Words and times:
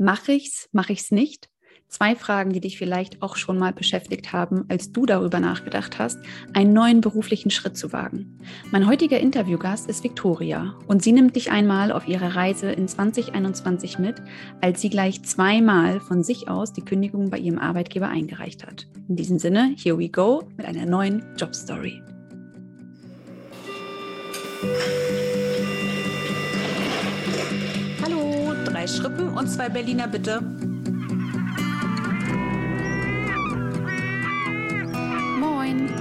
Mache 0.00 0.32
ich's, 0.32 0.66
mache 0.72 0.94
ich's 0.94 1.10
nicht? 1.10 1.50
Zwei 1.86 2.16
Fragen, 2.16 2.54
die 2.54 2.60
dich 2.62 2.78
vielleicht 2.78 3.20
auch 3.20 3.36
schon 3.36 3.58
mal 3.58 3.74
beschäftigt 3.74 4.32
haben, 4.32 4.64
als 4.70 4.92
du 4.92 5.04
darüber 5.04 5.40
nachgedacht 5.40 5.98
hast, 5.98 6.18
einen 6.54 6.72
neuen 6.72 7.02
beruflichen 7.02 7.50
Schritt 7.50 7.76
zu 7.76 7.92
wagen. 7.92 8.38
Mein 8.70 8.86
heutiger 8.86 9.20
Interviewgast 9.20 9.90
ist 9.90 10.02
Viktoria 10.02 10.74
und 10.86 11.02
sie 11.02 11.12
nimmt 11.12 11.36
dich 11.36 11.50
einmal 11.50 11.92
auf 11.92 12.08
ihre 12.08 12.34
Reise 12.34 12.72
in 12.72 12.88
2021 12.88 13.98
mit, 13.98 14.22
als 14.62 14.80
sie 14.80 14.88
gleich 14.88 15.22
zweimal 15.24 16.00
von 16.00 16.22
sich 16.22 16.48
aus 16.48 16.72
die 16.72 16.84
Kündigung 16.84 17.28
bei 17.28 17.36
ihrem 17.36 17.58
Arbeitgeber 17.58 18.08
eingereicht 18.08 18.66
hat. 18.66 18.86
In 19.06 19.16
diesem 19.16 19.38
Sinne, 19.38 19.74
here 19.76 19.98
we 19.98 20.08
go 20.08 20.48
mit 20.56 20.64
einer 20.64 20.86
neuen 20.86 21.22
Jobstory. 21.36 22.00
Drei 28.80 28.86
Schrippen 28.86 29.28
und 29.28 29.46
zwei 29.46 29.68
Berliner 29.68 30.08
bitte. 30.08 30.42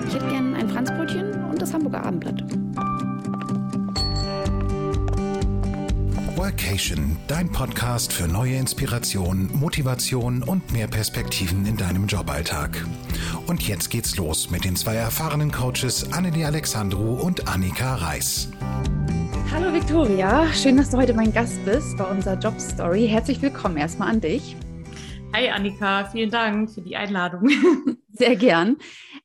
Ich 0.08 0.16
hätte 0.16 0.28
gern 0.28 0.56
ein 0.56 0.70
Franzbrötchen 0.70 1.44
und 1.44 1.62
das 1.62 1.74
Hamburger 1.74 2.04
Abendblatt. 2.04 2.42
Workation, 6.36 7.18
dein 7.28 7.52
Podcast 7.52 8.14
für 8.14 8.28
neue 8.28 8.56
Inspiration, 8.56 9.50
Motivation 9.54 10.42
und 10.42 10.72
mehr 10.72 10.88
Perspektiven 10.88 11.66
in 11.66 11.76
deinem 11.76 12.08
Joballtag. 12.08 12.86
Und 13.46 13.68
jetzt 13.68 13.90
geht's 13.90 14.16
los 14.16 14.50
mit 14.50 14.64
den 14.64 14.76
zwei 14.76 14.96
erfahrenen 14.96 15.52
Coaches 15.52 16.12
Annelie 16.14 16.48
Alexandru 16.48 17.16
und 17.16 17.48
Annika 17.48 17.96
Reis. 17.96 18.50
Hallo 19.80 19.88
Viktoria, 19.88 20.54
schön, 20.54 20.76
dass 20.76 20.90
du 20.90 20.98
heute 20.98 21.14
mein 21.14 21.32
Gast 21.32 21.64
bist 21.64 21.98
bei 21.98 22.04
unserer 22.04 22.38
Jobstory. 22.38 23.08
Herzlich 23.08 23.42
willkommen 23.42 23.78
erstmal 23.78 24.10
an 24.10 24.20
dich. 24.20 24.58
Hi 25.34 25.48
Annika, 25.48 26.04
vielen 26.04 26.30
Dank 26.30 26.70
für 26.70 26.82
die 26.82 26.98
Einladung. 26.98 27.48
Sehr 28.12 28.36
gern. 28.36 28.76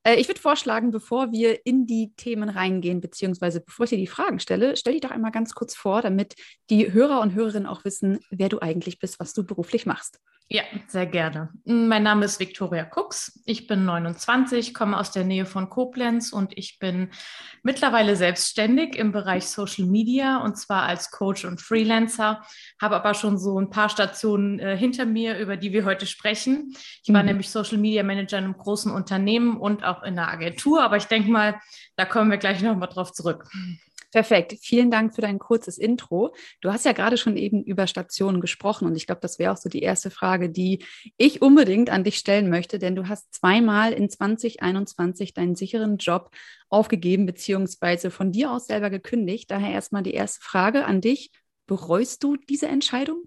Äh, 0.05 0.15
ich 0.15 0.29
würde 0.29 0.41
vorschlagen, 0.41 0.93
bevor 0.93 1.33
wir 1.33 1.67
in 1.67 1.87
die 1.87 2.13
Themen 2.17 2.49
reingehen, 2.49 3.01
beziehungsweise 3.01 3.63
bevor 3.63 3.85
ich 3.85 3.91
dir 3.91 3.99
die 3.99 4.07
Fragen 4.07 4.39
stelle, 4.39 4.77
stell 4.77 4.93
dich 4.93 5.03
doch 5.03 5.11
einmal 5.11 5.33
ganz 5.33 5.55
kurz 5.55 5.75
vor, 5.75 6.03
damit 6.03 6.37
die 6.71 6.93
Hörer 6.93 7.21
und 7.21 7.35
Hörerinnen 7.35 7.67
auch 7.67 7.85
wissen, 7.85 8.21
wer 8.31 8.49
du 8.49 8.61
eigentlich 8.61 9.01
bist, 9.01 9.19
was 9.19 9.33
du 9.33 9.45
beruflich 9.45 9.87
machst. 9.87 10.21
Ja, 10.49 10.63
sehr 10.89 11.07
gerne. 11.07 11.49
Mein 11.65 12.03
Name 12.03 12.27
ist 12.27 12.39
Viktoria 12.39 12.87
Cooks. 12.95 13.41
Ich 13.47 13.67
bin 13.67 13.87
29, 13.87 14.75
komme 14.75 14.99
aus 14.99 15.11
der 15.11 15.25
Nähe 15.25 15.47
von 15.47 15.71
Koblenz 15.71 16.35
und 16.35 16.57
ich 16.59 16.79
bin 16.79 17.11
mittlerweile 17.63 18.15
selbstständig 18.15 18.95
im 18.95 19.11
Bereich 19.11 19.47
Social 19.47 19.87
Media 19.87 20.37
und 20.45 20.57
zwar 20.57 20.83
als 20.83 21.11
Coach 21.11 21.47
und 21.47 21.63
Freelancer, 21.63 22.43
habe 22.79 22.97
aber 22.97 23.15
schon 23.15 23.39
so 23.39 23.59
ein 23.59 23.71
paar 23.71 23.89
Stationen 23.89 24.59
äh, 24.59 24.77
hinter 24.77 25.07
mir, 25.07 25.39
über 25.39 25.57
die 25.57 25.73
wir 25.73 25.87
heute 25.87 26.05
sprechen. 26.05 26.77
Ich 27.03 27.13
war 27.13 27.23
mhm. 27.23 27.29
nämlich 27.29 27.49
Social 27.49 27.79
Media 27.79 28.03
Manager 28.03 28.37
in 28.37 28.45
einem 28.45 28.59
großen 28.59 28.93
Unternehmen 28.93 29.57
und 29.57 29.83
auch 29.83 30.03
in 30.03 30.19
einer 30.19 30.29
Agentur, 30.29 30.85
aber 30.85 30.99
ich 30.99 31.07
denke 31.07 31.31
mal, 31.31 31.59
da 31.97 32.05
kommen 32.05 32.31
wir 32.31 32.39
gleich 32.39 32.61
nochmal 32.61 32.91
drauf 32.91 33.13
zurück. 33.13 33.49
Perfekt. 34.15 34.55
Vielen 34.63 34.93
Dank 34.93 35.13
für 35.13 35.23
dein 35.23 35.41
kurzes 35.41 35.77
Intro. 35.77 36.37
Du 36.61 36.73
hast 36.73 36.85
ja 36.85 36.93
gerade 36.93 37.17
schon 37.17 37.37
eben 37.37 37.65
über 37.65 37.89
Stationen 37.89 38.41
gesprochen 38.41 38.87
und 38.87 38.95
ich 38.95 39.07
glaube, 39.07 39.21
das 39.21 39.41
wäre 39.41 39.51
auch 39.51 39.57
so 39.57 39.69
die 39.69 39.83
erste 39.83 40.09
Frage, 40.09 40.51
die 40.51 40.85
ich 41.17 41.43
unbedingt 41.43 41.91
an 41.91 42.05
dich 42.05 42.19
stellen 42.19 42.49
möchte, 42.49 42.79
denn 42.79 42.95
du 42.95 43.09
hast 43.09 43.35
zweimal 43.35 43.93
in 43.93 44.09
2021 44.09 45.35
deinen 45.35 45.57
sicheren 45.57 45.97
Job 45.97 46.31
aufgegeben 46.69 47.27
beziehungsweise 47.27 48.13
von 48.13 48.31
dir 48.31 48.53
aus 48.53 48.69
selber 48.69 48.89
gekündigt. 48.89 49.51
Daher 49.51 49.73
erstmal 49.73 50.05
die 50.05 50.15
erste 50.15 50.45
Frage 50.45 50.85
an 50.85 51.01
dich. 51.01 51.33
Bereust 51.67 52.23
du 52.23 52.37
diese 52.37 52.69
Entscheidung? 52.69 53.25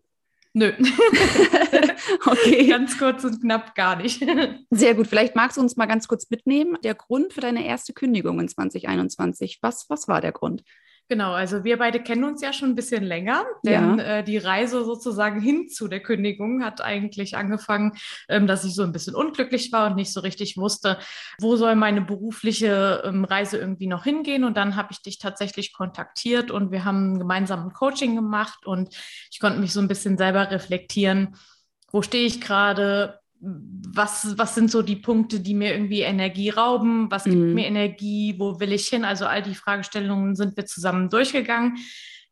Nö. 0.57 0.71
okay. 2.25 2.67
Ganz 2.69 2.97
kurz 2.97 3.23
und 3.23 3.41
knapp 3.41 3.75
gar 3.75 3.95
nicht. 3.95 4.25
Sehr 4.71 4.95
gut. 4.95 5.05
Vielleicht 5.05 5.35
magst 5.35 5.57
du 5.57 5.61
uns 5.61 5.77
mal 5.77 5.85
ganz 5.85 6.07
kurz 6.07 6.31
mitnehmen. 6.31 6.77
Der 6.83 6.95
Grund 6.95 7.31
für 7.33 7.41
deine 7.41 7.63
erste 7.63 7.93
Kündigung 7.93 8.39
in 8.39 8.47
2021. 8.47 9.59
Was, 9.61 9.87
was 9.87 10.07
war 10.07 10.19
der 10.19 10.31
Grund? 10.31 10.63
Genau, 11.09 11.31
also 11.31 11.63
wir 11.63 11.77
beide 11.77 12.01
kennen 12.01 12.25
uns 12.25 12.41
ja 12.41 12.51
schon 12.51 12.69
ein 12.69 12.75
bisschen 12.75 13.03
länger, 13.03 13.45
denn 13.63 13.97
ja. 13.97 14.17
äh, 14.17 14.23
die 14.23 14.37
Reise 14.37 14.83
sozusagen 14.83 15.39
hin 15.39 15.69
zu 15.69 15.87
der 15.87 16.01
Kündigung 16.01 16.65
hat 16.65 16.81
eigentlich 16.81 17.37
angefangen, 17.37 17.93
ähm, 18.27 18.45
dass 18.45 18.65
ich 18.65 18.75
so 18.75 18.83
ein 18.83 18.91
bisschen 18.91 19.15
unglücklich 19.15 19.71
war 19.71 19.89
und 19.89 19.95
nicht 19.95 20.11
so 20.11 20.19
richtig 20.19 20.57
wusste, 20.57 20.97
wo 21.39 21.55
soll 21.55 21.75
meine 21.75 22.01
berufliche 22.01 23.03
ähm, 23.05 23.23
Reise 23.23 23.57
irgendwie 23.57 23.87
noch 23.87 24.03
hingehen. 24.03 24.43
Und 24.43 24.57
dann 24.57 24.75
habe 24.75 24.89
ich 24.91 25.01
dich 25.01 25.17
tatsächlich 25.17 25.71
kontaktiert 25.71 26.51
und 26.51 26.71
wir 26.71 26.83
haben 26.83 27.19
gemeinsam 27.19 27.67
ein 27.67 27.73
Coaching 27.73 28.15
gemacht 28.15 28.65
und 28.65 28.93
ich 29.31 29.39
konnte 29.39 29.59
mich 29.59 29.71
so 29.71 29.79
ein 29.79 29.87
bisschen 29.87 30.17
selber 30.17 30.51
reflektieren, 30.51 31.37
wo 31.89 32.01
stehe 32.01 32.25
ich 32.25 32.41
gerade, 32.41 33.21
was, 33.39 34.37
was 34.37 34.55
sind 34.55 34.71
so 34.71 34.81
die 34.81 34.95
Punkte, 34.95 35.39
die 35.39 35.53
mir 35.53 35.73
irgendwie 35.73 36.01
Energie 36.01 36.49
rauben? 36.49 37.09
Was 37.11 37.25
gibt 37.25 37.35
mhm. 37.35 37.53
mir 37.53 37.67
Energie? 37.67 38.35
Wo 38.37 38.59
will 38.59 38.71
ich 38.73 38.87
hin? 38.87 39.05
Also 39.05 39.25
all 39.25 39.41
die 39.41 39.55
Fragestellungen 39.55 40.35
sind 40.35 40.57
wir 40.57 40.65
zusammen 40.65 41.09
durchgegangen. 41.09 41.77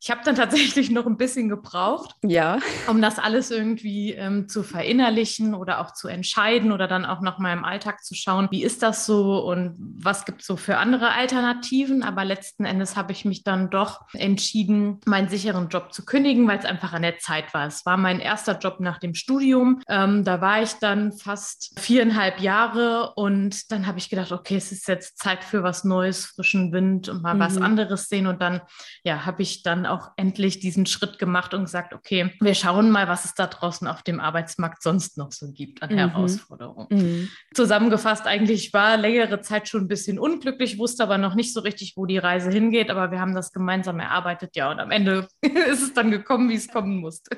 Ich 0.02 0.12
habe 0.12 0.22
dann 0.24 0.36
tatsächlich 0.36 0.92
noch 0.92 1.06
ein 1.06 1.18
bisschen 1.18 1.50
gebraucht, 1.50 2.16
ja. 2.24 2.60
um 2.88 3.02
das 3.02 3.18
alles 3.18 3.50
irgendwie 3.50 4.14
ähm, 4.14 4.48
zu 4.48 4.62
verinnerlichen 4.64 5.56
oder 5.56 5.82
auch 5.82 5.94
zu 5.94 6.08
entscheiden 6.08 6.72
oder 6.72 6.88
dann 6.88 7.06
auch 7.06 7.22
noch 7.22 7.40
mal 7.40 7.54
im 7.54 7.66
Alltag 7.66 8.04
zu 8.04 8.14
schauen, 8.14 8.48
wie 8.52 8.64
ist 8.64 8.84
das 8.84 9.06
so 9.06 9.40
und 9.40 9.76
was 9.78 10.26
gibt 10.26 10.42
es 10.42 10.48
so 10.48 10.58
für 10.58 10.78
andere 10.78 11.12
Alternativen. 11.12 12.04
Aber 12.04 12.26
letzten 12.26 12.66
Endes 12.66 12.96
habe 12.96 13.14
ich 13.14 13.26
mich 13.26 13.44
dann 13.44 13.70
doch 13.70 14.02
entschieden, 14.14 15.00
meinen 15.06 15.30
sicheren 15.30 15.70
Job 15.70 15.94
zu 15.94 16.06
kündigen, 16.06 16.48
weil 16.48 16.60
es 16.60 16.66
einfach 16.66 16.94
an 16.94 17.02
der 17.02 17.18
Zeit 17.18 17.54
war. 17.54 17.66
Es 17.66 17.86
war 17.86 17.98
mein 17.98 18.20
erster 18.20 18.58
Job 18.60 18.80
nach 18.80 19.00
dem 19.00 19.16
Studium. 19.16 19.82
Ähm, 19.88 20.24
da 20.24 20.42
war 20.42 20.62
ich 20.62 20.74
dann 20.74 21.14
fast 21.14 21.80
viereinhalb 21.80 22.40
Jahre 22.40 23.14
und 23.16 23.72
dann 23.72 23.88
habe 23.88 23.98
ich 23.98 24.10
gedacht, 24.10 24.32
okay, 24.32 24.58
es 24.58 24.72
ist 24.72 24.88
jetzt 24.88 25.18
Zeit 25.18 25.44
für 25.44 25.64
was 25.64 25.84
Neues, 25.84 26.26
frischen 26.26 26.72
Wind 26.72 27.10
und 27.10 27.24
mal 27.24 27.34
mhm. 27.34 27.40
was 27.40 27.58
anderes 27.58 28.08
sehen. 28.08 28.28
Und 28.28 28.42
dann 28.42 28.62
ja, 29.04 29.26
habe 29.26 29.42
ich 29.42 29.64
dann 29.64 29.85
auch 29.86 30.12
endlich 30.18 30.60
diesen 30.60 30.86
Schritt 30.86 31.20
gemacht 31.20 31.54
und 31.54 31.66
gesagt, 31.66 31.94
okay, 31.94 32.32
wir 32.40 32.54
schauen 32.54 32.92
mal, 32.92 33.08
was 33.08 33.26
es 33.26 33.34
da 33.34 33.48
draußen 33.48 33.88
auf 33.88 34.04
dem 34.04 34.20
Arbeitsmarkt 34.20 34.82
sonst 34.82 35.18
noch 35.18 35.32
so 35.32 35.52
gibt 35.52 35.84
an 35.84 35.92
mhm. 35.92 35.98
Herausforderungen. 35.98 36.88
Mhm. 36.90 37.30
Zusammengefasst, 37.54 38.28
eigentlich 38.28 38.74
war 38.74 38.98
längere 38.98 39.42
Zeit 39.42 39.68
schon 39.68 39.82
ein 39.82 39.88
bisschen 39.88 40.20
unglücklich, 40.20 40.78
wusste 40.78 41.04
aber 41.04 41.18
noch 41.18 41.36
nicht 41.36 41.54
so 41.54 41.62
richtig, 41.62 41.94
wo 41.96 42.06
die 42.06 42.18
Reise 42.18 42.50
hingeht, 42.50 42.90
aber 42.90 43.12
wir 43.12 43.20
haben 43.20 43.36
das 43.36 43.52
gemeinsam 43.52 44.00
erarbeitet, 44.00 44.56
ja, 44.56 44.72
und 44.72 44.80
am 44.80 44.92
Ende 44.92 45.28
ist 45.42 45.82
es 45.82 45.94
dann 45.94 46.12
gekommen, 46.12 46.50
wie 46.50 46.56
es 46.56 46.68
kommen 46.68 46.98
musste. 46.98 47.38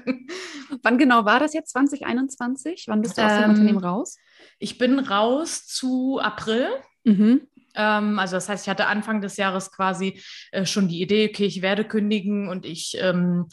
Wann 0.83 0.97
genau 0.97 1.25
war 1.25 1.39
das 1.39 1.53
jetzt, 1.53 1.71
2021? 1.71 2.85
Wann 2.87 3.01
bist 3.01 3.17
du 3.17 3.21
aus 3.21 3.33
dem 3.33 3.43
ähm, 3.43 3.49
Unternehmen 3.51 3.79
raus? 3.79 4.17
Ich 4.59 4.77
bin 4.77 4.99
raus 4.99 5.65
zu 5.65 6.19
April. 6.19 6.67
Mhm. 7.03 7.47
Ähm, 7.75 8.19
also 8.19 8.35
das 8.35 8.49
heißt, 8.49 8.65
ich 8.65 8.69
hatte 8.69 8.87
Anfang 8.87 9.21
des 9.21 9.37
Jahres 9.37 9.71
quasi 9.71 10.21
äh, 10.51 10.65
schon 10.65 10.87
die 10.87 11.01
Idee, 11.01 11.29
okay, 11.29 11.45
ich 11.45 11.61
werde 11.61 11.85
kündigen 11.85 12.49
und 12.49 12.65
ich 12.65 12.97
ähm, 12.99 13.47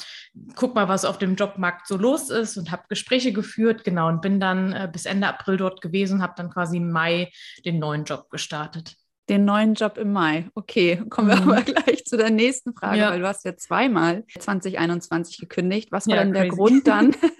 guck 0.56 0.74
mal, 0.74 0.88
was 0.88 1.04
auf 1.04 1.18
dem 1.18 1.36
Jobmarkt 1.36 1.86
so 1.86 1.96
los 1.96 2.30
ist 2.30 2.56
und 2.56 2.70
habe 2.70 2.84
Gespräche 2.88 3.32
geführt, 3.32 3.84
genau, 3.84 4.08
und 4.08 4.22
bin 4.22 4.40
dann 4.40 4.72
äh, 4.72 4.88
bis 4.90 5.06
Ende 5.06 5.28
April 5.28 5.56
dort 5.56 5.80
gewesen, 5.80 6.22
habe 6.22 6.34
dann 6.36 6.50
quasi 6.50 6.78
im 6.78 6.90
Mai 6.90 7.30
den 7.64 7.78
neuen 7.78 8.04
Job 8.04 8.30
gestartet. 8.30 8.96
Den 9.30 9.46
neuen 9.46 9.72
Job 9.72 9.96
im 9.96 10.12
Mai. 10.12 10.50
Okay, 10.54 11.02
kommen 11.08 11.28
wir 11.28 11.36
mhm. 11.36 11.50
aber 11.50 11.62
gleich 11.62 12.04
zu 12.04 12.18
der 12.18 12.30
nächsten 12.30 12.74
Frage, 12.74 12.98
ja. 12.98 13.10
weil 13.10 13.20
du 13.20 13.26
hast 13.26 13.44
ja 13.44 13.56
zweimal 13.56 14.24
2021 14.38 15.38
gekündigt. 15.38 15.92
Was 15.92 16.06
war 16.06 16.16
ja, 16.16 16.24
denn 16.24 16.34
der 16.34 16.48
Grund 16.48 16.86
dann, 16.86 17.16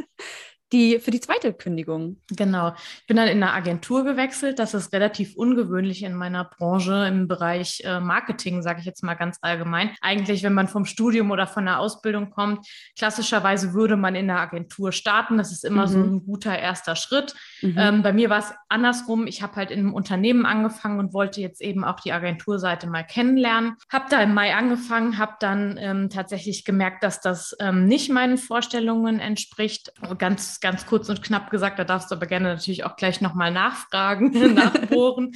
die, 0.75 0.99
für 0.99 1.13
die 1.13 1.21
zweite 1.21 1.53
Kündigung. 1.53 2.17
Genau. 2.31 2.75
Ich 3.01 3.07
bin 3.07 3.17
dann 3.17 3.29
in 3.29 3.43
eine 3.43 3.53
Agentur 3.53 4.05
gewechselt. 4.05 4.59
Das 4.59 4.75
ist 4.75 4.93
relativ 4.93 5.37
ungewöhnlich 5.37 6.03
in 6.03 6.15
meiner 6.15 6.45
Branche 6.45 7.07
im 7.07 7.29
Bereich 7.29 7.83
äh, 7.85 8.01
Marketing, 8.01 8.61
sage 8.61 8.81
ich 8.81 8.87
jetzt 8.87 9.05
mal 9.05 9.15
ganz 9.15 9.39
allgemein. 9.41 9.91
Eigentlich, 10.01 10.43
wenn 10.43 10.53
man 10.53 10.67
vom 10.67 10.85
Studium 10.85 11.31
oder 11.31 11.47
von 11.47 11.65
der 11.65 11.79
Ausbildung 11.79 12.31
kommt, 12.31 12.67
klassischerweise 12.99 13.73
würde 13.73 13.97
man 13.97 14.17
in 14.17 14.29
einer 14.29 14.41
Agentur 14.41 14.91
starten. 14.91 15.39
Das 15.39 15.53
ist 15.53 15.65
immer 15.65 15.87
mhm. 15.87 15.91
so 15.91 15.99
ein 16.01 16.27
guter 16.27 16.59
erster 16.59 16.97
Schritt. 16.97 17.35
Mhm. 17.63 17.77
Ähm, 17.79 18.03
bei 18.03 18.13
mir 18.13 18.29
war 18.29 18.41
es 18.41 18.53
andersrum. 18.69 19.29
Ich 19.29 19.43
habe 19.43 19.55
halt 19.55 19.71
in 19.71 19.79
einem 19.79 19.95
Unternehmen 19.95 20.45
angefangen 20.45 20.99
und 20.99 21.15
wollte 21.15 21.41
jetzt 21.41 21.63
eben 21.63 21.85
auch 21.85 22.01
die 22.01 22.13
Agenturseite 22.13 22.89
mal 22.89 23.05
kennenlernen. 23.05 23.77
Habe 23.93 24.07
da 24.11 24.21
im 24.21 24.35
Mai 24.35 24.57
angefangen, 24.57 25.19
habe 25.19 25.35
dann 25.39 25.79
ähm, 25.79 26.11
tatsächlich 26.11 26.65
gemerkt, 26.65 27.05
dass 27.05 27.21
das 27.21 27.55
ähm, 27.61 27.87
nicht 27.87 28.11
meinen 28.11 28.39
Vorstellungen 28.39 29.21
entspricht. 29.21 29.93
Ganz 30.19 30.59
ganz 30.65 30.87
kurz 30.87 31.11
und 31.11 31.23
knapp 31.23 31.51
gesagt, 31.51 31.79
da 31.79 31.85
darfst 31.85 32.11
du 32.11 32.15
aber 32.15 32.25
gerne 32.25 32.49
natürlich 32.49 32.85
auch 32.85 32.97
gleich 32.97 33.21
nochmal 33.21 33.51
nachfragen, 33.51 34.31
nachbohren. 34.55 35.35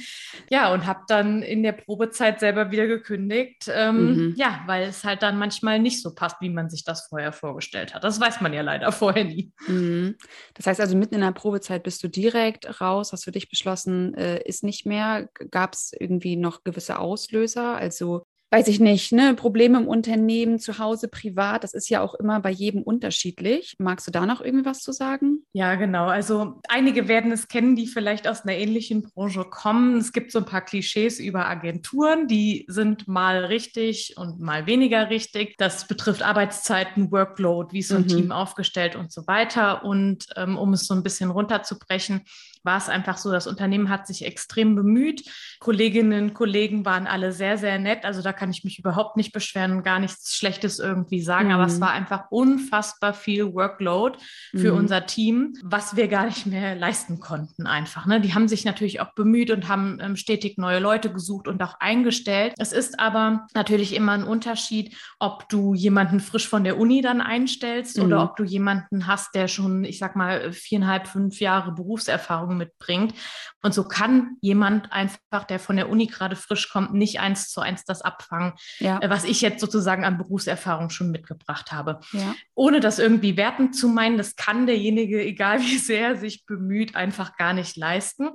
ja, 0.49 0.73
und 0.73 0.87
habe 0.87 1.01
dann 1.07 1.43
in 1.43 1.61
der 1.61 1.73
Probezeit 1.73 2.39
selber 2.39 2.71
wieder 2.71 2.87
gekündigt. 2.87 3.69
Ähm, 3.71 4.15
mhm. 4.15 4.33
Ja, 4.35 4.63
weil 4.65 4.87
es 4.87 5.03
halt 5.03 5.21
dann 5.21 5.37
manchmal 5.37 5.77
nicht 5.77 6.01
so 6.01 6.15
passt, 6.15 6.37
wie 6.41 6.49
man 6.49 6.71
sich 6.71 6.83
das 6.83 7.05
vorher 7.05 7.31
vorgestellt 7.31 7.93
hat. 7.93 8.03
Das 8.03 8.19
weiß 8.19 8.41
man 8.41 8.53
ja 8.53 8.63
leider 8.63 8.91
vorher 8.91 9.23
nie. 9.23 9.51
Mhm. 9.67 10.15
Das 10.55 10.65
heißt 10.65 10.81
also, 10.81 10.97
mitten 10.97 11.13
in 11.13 11.21
der 11.21 11.31
Probezeit 11.31 11.83
bist 11.83 12.01
du 12.01 12.07
direkt 12.07 12.81
raus, 12.81 13.13
hast 13.13 13.27
du 13.27 13.29
dich 13.29 13.51
beschlossen, 13.51 14.15
äh, 14.15 14.41
ist 14.45 14.63
nicht 14.63 14.87
mehr. 14.87 15.29
Gab 15.51 15.75
es 15.75 15.91
irgendwie 15.97 16.37
noch 16.37 16.63
gewisse 16.63 16.97
Auslöser? 16.97 17.75
Also 17.75 18.25
weiß 18.51 18.67
ich 18.67 18.79
nicht, 18.79 19.11
ne, 19.11 19.35
Probleme 19.35 19.77
im 19.77 19.87
Unternehmen, 19.87 20.59
zu 20.59 20.79
Hause, 20.79 21.07
privat, 21.07 21.63
das 21.63 21.73
ist 21.73 21.89
ja 21.89 22.01
auch 22.01 22.15
immer 22.15 22.39
bei 22.39 22.49
jedem 22.49 22.81
unterschiedlich. 22.81 23.75
Magst 23.77 24.07
du 24.07 24.11
da 24.11 24.25
noch 24.25 24.41
irgendwie 24.41 24.65
was 24.65 24.81
zu 24.81 24.91
sagen? 24.91 25.43
Ja, 25.53 25.75
genau. 25.75 26.07
Also 26.07 26.59
einige 26.67 27.07
werden 27.07 27.31
es 27.31 27.47
kennen, 27.47 27.75
die 27.75 27.85
vielleicht 27.85 28.27
aus 28.27 28.41
einer 28.41 28.55
ähnlichen 28.55 29.03
Branche 29.03 29.43
kommen. 29.43 29.97
Es 29.97 30.13
gibt 30.13 30.31
so 30.31 30.39
ein 30.39 30.45
paar 30.45 30.61
Klischees 30.61 31.19
über 31.19 31.47
Agenturen, 31.47 32.27
die 32.27 32.65
sind 32.67 33.07
mal 33.07 33.45
richtig 33.45 34.15
und 34.17 34.39
mal 34.39 34.65
weniger 34.65 35.09
richtig. 35.09 35.55
Das 35.57 35.87
betrifft 35.87 36.23
Arbeitszeiten, 36.23 37.11
Workload, 37.11 37.71
wie 37.73 37.79
ist 37.79 37.89
so 37.89 37.95
ein 37.95 38.03
mhm. 38.03 38.07
Team 38.07 38.31
aufgestellt 38.31 38.95
und 38.95 39.11
so 39.11 39.27
weiter. 39.27 39.85
Und 39.85 40.25
ähm, 40.35 40.57
um 40.57 40.73
es 40.73 40.87
so 40.87 40.95
ein 40.95 41.03
bisschen 41.03 41.29
runterzubrechen, 41.29 42.21
war 42.63 42.77
es 42.77 42.89
einfach 42.89 43.17
so, 43.17 43.31
das 43.31 43.47
Unternehmen 43.47 43.89
hat 43.89 44.07
sich 44.07 44.25
extrem 44.25 44.75
bemüht. 44.75 45.23
Kolleginnen 45.59 46.29
und 46.29 46.33
Kollegen 46.33 46.85
waren 46.85 47.07
alle 47.07 47.31
sehr, 47.31 47.57
sehr 47.57 47.79
nett. 47.79 48.05
Also 48.05 48.21
da 48.21 48.33
kann 48.33 48.51
ich 48.51 48.63
mich 48.63 48.79
überhaupt 48.79 49.17
nicht 49.17 49.31
beschweren, 49.31 49.83
gar 49.83 49.99
nichts 49.99 50.35
Schlechtes 50.35 50.79
irgendwie 50.79 51.21
sagen. 51.21 51.47
Mhm. 51.47 51.53
Aber 51.53 51.65
es 51.65 51.77
mhm. 51.77 51.81
war 51.81 51.91
einfach 51.91 52.25
unfassbar 52.31 53.13
viel 53.13 53.53
Workload 53.53 54.17
für 54.51 54.71
mhm. 54.71 54.79
unser 54.79 55.05
Team, 55.05 55.53
was 55.63 55.95
wir 55.95 56.07
gar 56.07 56.25
nicht 56.25 56.45
mehr 56.45 56.75
leisten 56.75 57.19
konnten 57.19 57.67
einfach. 57.67 58.05
Ne? 58.05 58.21
Die 58.21 58.33
haben 58.33 58.47
sich 58.47 58.65
natürlich 58.65 59.01
auch 59.01 59.13
bemüht 59.13 59.51
und 59.51 59.67
haben 59.67 59.99
ähm, 60.01 60.15
stetig 60.15 60.57
neue 60.57 60.79
Leute 60.79 61.11
gesucht 61.11 61.47
und 61.47 61.61
auch 61.63 61.79
eingestellt. 61.79 62.53
Es 62.57 62.71
ist 62.71 62.99
aber 62.99 63.47
natürlich 63.53 63.95
immer 63.95 64.13
ein 64.13 64.23
Unterschied, 64.23 64.95
ob 65.19 65.47
du 65.49 65.73
jemanden 65.73 66.19
frisch 66.19 66.47
von 66.47 66.63
der 66.63 66.77
Uni 66.77 67.01
dann 67.01 67.21
einstellst 67.21 67.97
mhm. 67.97 68.05
oder 68.05 68.23
ob 68.23 68.35
du 68.35 68.43
jemanden 68.43 69.07
hast, 69.07 69.35
der 69.35 69.47
schon, 69.47 69.83
ich 69.83 69.97
sag 69.97 70.15
mal, 70.15 70.51
viereinhalb, 70.51 71.07
fünf 71.07 71.39
Jahre 71.39 71.71
Berufserfahrung 71.71 72.48
Erfahrung 72.49 72.57
mitbringt. 72.57 73.13
Und 73.61 73.73
so 73.73 73.83
kann 73.83 74.37
jemand 74.41 74.91
einfach, 74.91 75.43
der 75.49 75.59
von 75.59 75.75
der 75.75 75.89
Uni 75.89 76.07
gerade 76.07 76.35
frisch 76.35 76.69
kommt, 76.69 76.93
nicht 76.93 77.19
eins 77.19 77.49
zu 77.49 77.61
eins 77.61 77.83
das 77.83 78.01
abfangen, 78.01 78.53
ja. 78.79 78.99
Äh, 79.01 79.09
was 79.09 79.25
ich 79.25 79.41
jetzt 79.41 79.59
sozusagen 79.59 80.05
an 80.05 80.17
Berufserfahrung 80.17 80.89
schon 80.89 81.11
mitgebracht 81.11 81.71
habe. 81.71 81.99
Ja. 82.13 82.35
Ohne 82.55 82.79
das 82.79 82.99
irgendwie 82.99 83.35
wertend 83.35 83.75
zu 83.75 83.89
meinen, 83.89 84.17
das 84.17 84.35
kann 84.35 84.65
derjenige, 84.65 85.21
egal 85.25 85.59
wie 85.59 85.77
sehr 85.77 86.09
er 86.09 86.15
sich 86.15 86.45
bemüht, 86.45 86.95
einfach 86.95 87.35
gar 87.37 87.53
nicht 87.53 87.75
leisten. 87.75 88.29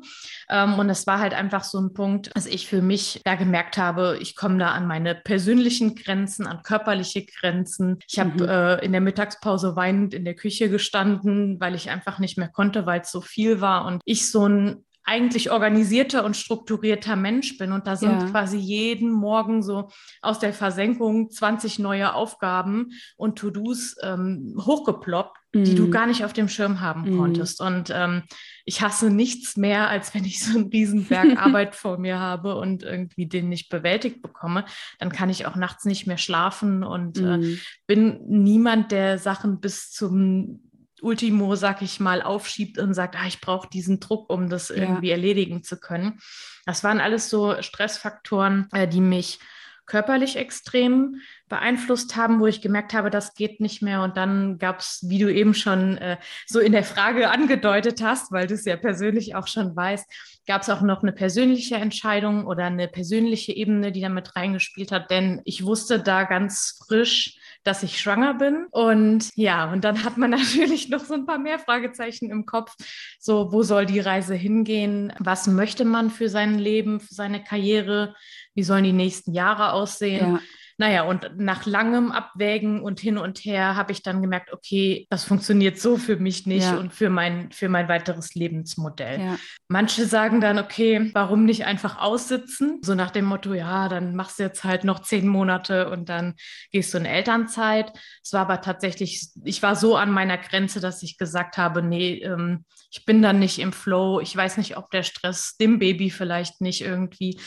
Ähm, 0.51 0.75
und 0.79 0.91
es 0.91 1.07
war 1.07 1.19
halt 1.19 1.33
einfach 1.33 1.65
so 1.65 1.81
ein 1.81 1.95
Punkt, 1.95 2.31
dass 2.35 2.47
ich 2.47 2.69
für 2.69 2.83
mich 2.83 3.21
da 3.25 3.35
gemerkt 3.35 3.79
habe, 3.79 4.19
ich 4.21 4.37
komme 4.37 4.59
da 4.59 4.73
an 4.73 4.87
meine 4.87 5.15
persönlichen 5.15 5.95
Grenzen, 5.95 6.47
an 6.47 6.63
körperliche 6.63 7.25
Grenzen. 7.25 7.99
Ich 8.07 8.19
habe 8.19 8.43
mhm. 8.43 8.49
äh, 8.49 8.85
in 8.85 8.93
der 8.93 9.01
Mittagspause 9.01 9.75
weinend 9.75 10.13
in 10.13 10.25
der 10.25 10.35
Küche 10.35 10.69
gestanden, 10.69 11.59
weil 11.61 11.75
ich 11.75 11.89
einfach 11.89 12.19
nicht 12.19 12.37
mehr 12.37 12.49
konnte, 12.49 12.85
weil 12.85 13.01
es 13.01 13.11
so 13.11 13.23
viel 13.23 13.61
war. 13.61 13.87
Und 13.87 14.03
ich 14.05 14.31
so 14.31 14.49
ein 14.49 14.85
eigentlich 15.05 15.51
organisierter 15.51 16.25
und 16.25 16.37
strukturierter 16.37 17.15
Mensch 17.15 17.59
bin. 17.59 17.73
Und 17.73 17.87
da 17.87 17.95
sind 17.95 18.21
ja. 18.21 18.27
quasi 18.31 18.57
jeden 18.57 19.13
Morgen 19.13 19.63
so 19.63 19.91
aus 20.23 20.39
der 20.39 20.55
Versenkung 20.55 21.31
20 21.31 21.79
neue 21.79 22.15
Aufgaben 22.15 22.93
und 23.17 23.39
To-Dos 23.39 23.97
ähm, 24.03 24.57
hochgeploppt, 24.59 25.37
mm. 25.53 25.65
die 25.65 25.75
du 25.75 25.87
mhm. 25.87 25.91
gar 25.91 26.07
nicht 26.07 26.25
auf 26.25 26.33
dem 26.33 26.49
Schirm 26.49 26.81
haben 26.81 27.15
mm. 27.15 27.19
konntest. 27.19 27.61
Und 27.61 27.93
ähm, 27.95 28.23
ich 28.65 28.81
hasse 28.81 29.11
nichts 29.11 29.59
mehr, 29.59 29.91
als 29.91 30.15
wenn 30.15 30.25
ich 30.25 30.43
so 30.43 30.59
einen 30.59 30.71
Riesenberg 30.71 31.37
Arbeit 31.37 31.75
vor 31.75 31.99
mir 31.99 32.19
habe 32.19 32.57
und 32.57 32.83
irgendwie 32.83 33.27
den 33.27 33.51
nicht 33.51 33.69
bewältigt 33.69 34.23
bekomme. 34.23 34.65
Dann 35.01 35.13
kann 35.13 35.29
ich 35.29 35.45
auch 35.45 35.55
nachts 35.55 35.85
nicht 35.85 36.07
mehr 36.07 36.19
schlafen 36.19 36.83
und 36.83 37.21
mm. 37.21 37.27
äh, 37.27 37.37
mhm. 37.37 37.59
bin 37.87 38.21
niemand, 38.27 38.91
der 38.91 39.19
Sachen 39.19 39.61
bis 39.61 39.91
zum 39.91 40.63
Ultimo, 41.05 41.55
sag 41.55 41.83
ich 41.83 42.01
mal, 42.01 42.23
aufschiebt 42.23 42.79
und 42.79 42.95
sagt, 42.95 43.17
ah, 43.17 43.27
ich 43.27 43.41
brauche 43.41 43.69
diesen 43.69 44.01
Druck, 44.01 44.31
um 44.31 44.49
das 44.49 44.71
ja. 44.71 44.77
irgendwie 44.77 45.11
erledigen 45.11 45.63
zu 45.63 45.79
können. 45.79 46.19
Das 46.67 46.83
waren 46.83 47.01
alles 47.01 47.31
so 47.31 47.61
Stressfaktoren, 47.61 48.69
äh, 48.73 48.89
die 48.89 49.01
mich 49.01 49.39
körperlich 49.87 50.37
extrem 50.37 51.21
beeinflusst 51.49 52.17
haben, 52.17 52.41
wo 52.41 52.47
ich 52.47 52.63
gemerkt 52.63 52.95
habe, 52.95 53.11
das 53.11 53.35
geht 53.35 53.61
nicht 53.61 53.83
mehr. 53.83 54.03
Und 54.03 54.17
dann 54.17 54.59
gab 54.59 54.81
es, 54.81 55.05
wie 55.07 55.19
du 55.19 55.33
eben 55.33 55.55
schon 55.55 55.99
äh, 55.99 56.17
so 56.47 56.59
in 56.59 56.73
der 56.73 56.85
Frage 56.85 57.31
angedeutet 57.31 58.03
hast, 58.03 58.33
weil 58.33 58.47
du 58.47 58.55
es 58.55 58.65
ja 58.65 58.77
persönlich 58.77 59.35
auch 59.35 59.47
schon 59.47 59.77
weißt, 59.77 60.07
gab 60.47 60.63
es 60.63 60.71
auch 60.71 60.81
noch 60.81 61.03
eine 61.03 61.13
persönliche 61.13 61.77
Entscheidung 61.77 62.47
oder 62.47 62.65
eine 62.65 62.89
persönliche 62.89 63.53
Ebene, 63.53 63.93
die 63.93 64.01
damit 64.01 64.35
reingespielt 64.37 64.91
hat. 64.91 65.11
Denn 65.11 65.43
ich 65.45 65.65
wusste 65.65 66.01
da 66.01 66.25
ganz 66.25 66.83
frisch, 66.87 67.39
dass 67.65 67.83
ich 67.83 67.99
schwanger 67.99 68.35
bin. 68.35 68.67
Und 68.71 69.31
ja, 69.35 69.73
und 69.73 69.85
dann 69.85 70.05
hat 70.05 70.17
man 70.17 70.31
natürlich 70.31 70.89
noch 70.89 71.05
so 71.05 71.15
ein 71.15 71.27
paar 71.27 71.39
mehr 71.39 71.59
Fragezeichen 71.59 72.31
im 72.31 72.47
Kopf. 72.47 72.75
So, 73.19 73.53
wo 73.53 73.63
soll 73.63 73.87
die 73.87 74.01
Reise 74.01 74.35
hingehen? 74.35 75.13
Was 75.19 75.47
möchte 75.47 75.85
man 75.85 76.11
für 76.11 76.29
sein 76.29 76.59
Leben, 76.59 77.01
für 77.01 77.15
seine 77.15 77.43
Karriere? 77.43 78.15
Wie 78.55 78.63
sollen 78.63 78.85
die 78.85 78.93
nächsten 78.93 79.33
Jahre 79.33 79.73
aussehen? 79.73 80.35
Ja. 80.35 80.41
Naja, 80.77 81.05
und 81.05 81.39
nach 81.39 81.67
langem 81.67 82.11
Abwägen 82.11 82.81
und 82.81 82.99
hin 82.99 83.17
und 83.17 83.39
her 83.39 83.77
habe 83.77 83.93
ich 83.93 84.03
dann 84.03 84.21
gemerkt, 84.21 84.53
okay, 84.53 85.07
das 85.09 85.25
funktioniert 85.25 85.79
so 85.79 85.97
für 85.97 86.17
mich 86.17 86.47
nicht 86.47 86.65
ja. 86.65 86.77
und 86.77 86.93
für 86.93 87.11
mein, 87.11 87.53
für 87.53 87.69
mein 87.69 87.89
weiteres 87.89 88.35
Lebensmodell. 88.35 89.21
Ja. 89.21 89.39
Manche 89.69 90.07
sagen 90.07 90.41
dann, 90.41 90.59
okay, 90.59 91.11
warum 91.15 91.45
nicht 91.45 91.65
einfach 91.65 92.01
aussitzen? 92.01 92.81
So 92.83 92.95
nach 92.95 93.13
dem 93.13 93.25
Motto, 93.25 93.55
ja, 93.55 93.89
dann 93.89 94.17
machst 94.17 94.39
du 94.39 94.43
jetzt 94.43 94.65
halt 94.65 94.83
noch 94.83 95.01
zehn 95.01 95.29
Monate 95.29 95.91
und 95.91 96.09
dann 96.09 96.35
gehst 96.73 96.93
du 96.93 96.99
in 96.99 97.05
Elternzeit. 97.05 97.93
Es 98.23 98.33
war 98.33 98.43
aber 98.43 98.61
tatsächlich, 98.61 99.29
ich 99.45 99.63
war 99.63 99.77
so 99.77 99.97
an 99.97 100.11
meiner 100.11 100.39
Grenze, 100.39 100.81
dass 100.81 101.03
ich 101.05 101.19
gesagt 101.19 101.57
habe, 101.57 101.83
nee, 101.83 102.15
ähm, 102.19 102.65
ich 102.91 103.05
bin 103.05 103.23
dann 103.23 103.39
nicht 103.39 103.59
im 103.61 103.73
Flow. 103.73 104.21
Ich 104.21 104.37
weiß 104.37 104.57
nicht, 104.57 104.77
ob 104.77 104.91
der 104.91 105.03
Stress 105.03 105.57
dem 105.57 105.79
Baby 105.79 106.11
vielleicht 106.11 106.61
nicht 106.61 106.81
irgendwie 106.81 107.39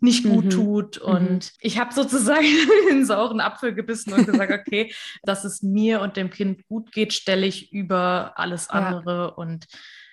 nicht 0.00 0.24
gut 0.24 0.46
mhm. 0.46 0.50
tut. 0.50 1.00
Mhm. 1.00 1.12
Und 1.12 1.30
mhm. 1.30 1.58
ich 1.60 1.78
habe 1.78 1.92
sozusagen 1.92 2.46
den 2.90 3.04
sauren 3.04 3.40
Apfel 3.40 3.74
gebissen 3.74 4.12
und 4.12 4.26
gesagt, 4.26 4.52
okay, 4.66 4.92
dass 5.22 5.44
es 5.44 5.62
mir 5.62 6.00
und 6.00 6.16
dem 6.16 6.30
Kind 6.30 6.66
gut 6.68 6.92
geht, 6.92 7.12
stelle 7.12 7.46
ich 7.46 7.72
über 7.72 8.32
alles 8.36 8.70
andere. 8.70 9.28
Ja. 9.28 9.34
Und 9.34 9.66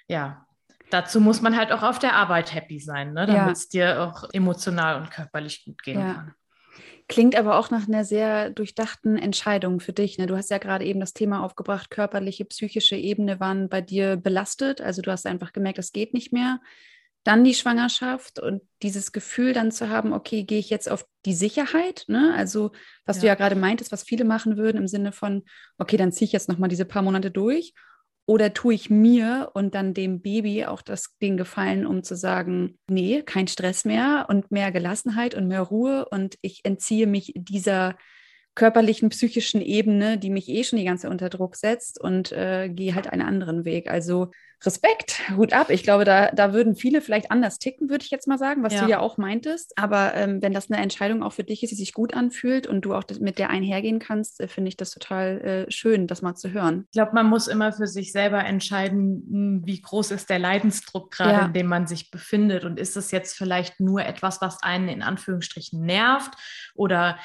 ja, 0.07 0.45
dazu 0.89 1.19
muss 1.19 1.41
man 1.41 1.57
halt 1.57 1.71
auch 1.71 1.83
auf 1.83 1.99
der 1.99 2.15
Arbeit 2.15 2.53
happy 2.53 2.79
sein, 2.79 3.13
ne? 3.13 3.25
damit 3.25 3.57
es 3.57 3.69
dir 3.69 4.01
auch 4.01 4.29
emotional 4.33 5.01
und 5.01 5.11
körperlich 5.11 5.65
gut 5.65 5.83
gehen 5.83 5.99
ja. 5.99 6.13
kann. 6.13 6.33
Klingt 7.07 7.35
aber 7.35 7.59
auch 7.59 7.69
nach 7.69 7.87
einer 7.87 8.03
sehr 8.03 8.49
durchdachten 8.49 9.15
Entscheidung 9.15 9.79
für 9.79 9.93
dich. 9.93 10.17
Ne? 10.17 10.25
Du 10.25 10.35
hast 10.35 10.49
ja 10.49 10.57
gerade 10.57 10.85
eben 10.85 10.99
das 10.99 11.13
Thema 11.13 11.43
aufgebracht, 11.43 11.91
körperliche, 11.91 12.45
psychische 12.45 12.95
Ebene 12.95 13.39
waren 13.39 13.69
bei 13.69 13.81
dir 13.81 14.17
belastet. 14.17 14.81
Also 14.81 15.03
du 15.03 15.11
hast 15.11 15.27
einfach 15.27 15.53
gemerkt, 15.53 15.77
es 15.77 15.91
geht 15.91 16.15
nicht 16.15 16.33
mehr 16.33 16.59
dann 17.25 17.43
die 17.43 17.55
Schwangerschaft 17.55 18.39
und 18.39 18.61
dieses 18.83 19.11
Gefühl 19.11 19.51
dann 19.51 19.71
zu 19.71 19.89
haben, 19.89 20.13
okay, 20.13 20.43
gehe 20.43 20.59
ich 20.59 20.69
jetzt 20.69 20.89
auf 20.89 21.05
die 21.25 21.33
Sicherheit, 21.33 22.05
ne? 22.07 22.33
Also, 22.37 22.71
was 23.05 23.17
ja. 23.17 23.21
du 23.21 23.27
ja 23.27 23.35
gerade 23.35 23.55
meintest, 23.55 23.91
was 23.91 24.03
viele 24.03 24.23
machen 24.23 24.57
würden 24.57 24.77
im 24.77 24.87
Sinne 24.87 25.11
von, 25.11 25.43
okay, 25.79 25.97
dann 25.97 26.11
ziehe 26.11 26.27
ich 26.27 26.31
jetzt 26.31 26.47
nochmal 26.47 26.69
diese 26.69 26.85
paar 26.85 27.01
Monate 27.01 27.31
durch. 27.31 27.73
Oder 28.27 28.53
tue 28.53 28.73
ich 28.73 28.89
mir 28.89 29.51
und 29.53 29.75
dann 29.75 29.93
dem 29.93 30.21
Baby 30.21 30.65
auch 30.65 30.81
das 30.81 31.15
Ding 31.21 31.35
gefallen, 31.35 31.85
um 31.85 32.03
zu 32.03 32.15
sagen, 32.15 32.77
nee, 32.87 33.23
kein 33.23 33.47
Stress 33.47 33.85
mehr 33.85 34.25
und 34.29 34.51
mehr 34.51 34.71
Gelassenheit 34.71 35.35
und 35.35 35.47
mehr 35.47 35.61
Ruhe 35.61 36.07
und 36.09 36.35
ich 36.41 36.61
entziehe 36.63 37.05
mich 37.05 37.33
dieser 37.35 37.95
körperlichen, 38.55 39.09
psychischen 39.09 39.61
Ebene, 39.61 40.17
die 40.17 40.29
mich 40.29 40.49
eh 40.49 40.63
schon 40.63 40.79
die 40.79 40.85
ganze 40.85 41.09
unter 41.09 41.29
Druck 41.29 41.55
setzt 41.55 42.01
und 42.01 42.31
äh, 42.31 42.69
gehe 42.69 42.95
halt 42.95 43.07
einen 43.07 43.21
anderen 43.21 43.65
Weg. 43.65 43.89
Also 43.89 44.31
Respekt, 44.65 45.21
Hut 45.35 45.53
ab. 45.53 45.69
Ich 45.69 45.83
glaube, 45.83 46.05
da, 46.05 46.31
da 46.31 46.53
würden 46.53 46.75
viele 46.75 47.01
vielleicht 47.01 47.29
anders 47.29 47.59
ticken, 47.59 47.89
würde 47.89 48.03
ich 48.03 48.11
jetzt 48.11 48.27
mal 48.27 48.37
sagen, 48.37 48.63
was 48.63 48.73
ja. 48.73 48.83
du 48.83 48.89
ja 48.89 48.99
auch 48.99 49.17
meintest. 49.17 49.77
Aber 49.77 50.15
ähm, 50.15 50.41
wenn 50.41 50.53
das 50.53 50.71
eine 50.71 50.81
Entscheidung 50.81 51.23
auch 51.23 51.33
für 51.33 51.43
dich 51.43 51.61
ist, 51.63 51.71
die 51.71 51.75
sich 51.75 51.93
gut 51.93 52.13
anfühlt 52.13 52.65
und 52.65 52.81
du 52.81 52.93
auch 52.93 53.03
mit 53.19 53.37
der 53.37 53.49
einhergehen 53.49 53.99
kannst, 53.99 54.39
äh, 54.39 54.47
finde 54.47 54.69
ich 54.69 54.77
das 54.77 54.91
total 54.91 55.41
äh, 55.41 55.71
schön, 55.71 56.07
das 56.07 56.21
mal 56.21 56.35
zu 56.35 56.51
hören. 56.51 56.85
Ich 56.87 56.93
glaube, 56.93 57.11
man 57.13 57.27
muss 57.27 57.47
immer 57.47 57.73
für 57.73 57.87
sich 57.87 58.11
selber 58.11 58.43
entscheiden, 58.43 59.27
hm, 59.29 59.61
wie 59.65 59.81
groß 59.81 60.11
ist 60.11 60.29
der 60.29 60.39
Leidensdruck 60.39 61.11
gerade, 61.11 61.31
ja. 61.31 61.45
in 61.45 61.53
dem 61.53 61.67
man 61.67 61.85
sich 61.85 62.09
befindet. 62.09 62.63
Und 62.63 62.79
ist 62.79 62.97
es 62.97 63.11
jetzt 63.11 63.37
vielleicht 63.37 63.79
nur 63.79 64.05
etwas, 64.05 64.41
was 64.41 64.63
einen 64.63 64.87
in 64.87 65.03
Anführungsstrichen 65.03 65.85
nervt 65.85 66.33
oder 66.73 67.17